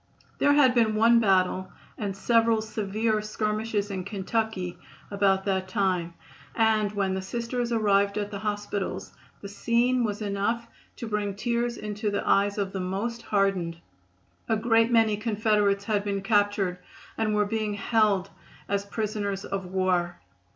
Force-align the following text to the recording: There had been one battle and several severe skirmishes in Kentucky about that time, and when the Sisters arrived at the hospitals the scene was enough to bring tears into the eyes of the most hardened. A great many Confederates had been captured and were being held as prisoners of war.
There 0.39 0.53
had 0.53 0.73
been 0.73 0.95
one 0.95 1.19
battle 1.19 1.71
and 1.95 2.17
several 2.17 2.59
severe 2.63 3.21
skirmishes 3.21 3.91
in 3.91 4.03
Kentucky 4.03 4.79
about 5.11 5.45
that 5.45 5.67
time, 5.67 6.15
and 6.55 6.91
when 6.93 7.13
the 7.13 7.21
Sisters 7.21 7.71
arrived 7.71 8.17
at 8.17 8.31
the 8.31 8.39
hospitals 8.39 9.13
the 9.41 9.47
scene 9.47 10.03
was 10.03 10.19
enough 10.23 10.65
to 10.95 11.07
bring 11.07 11.35
tears 11.35 11.77
into 11.77 12.09
the 12.09 12.27
eyes 12.27 12.57
of 12.57 12.73
the 12.73 12.79
most 12.79 13.21
hardened. 13.21 13.77
A 14.49 14.57
great 14.57 14.89
many 14.91 15.17
Confederates 15.17 15.85
had 15.85 16.03
been 16.03 16.23
captured 16.23 16.79
and 17.15 17.35
were 17.35 17.45
being 17.45 17.75
held 17.75 18.31
as 18.67 18.83
prisoners 18.85 19.45
of 19.45 19.65
war. 19.67 20.19